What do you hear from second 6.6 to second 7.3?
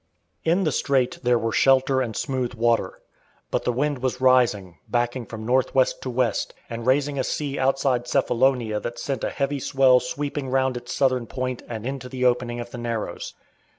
and raising a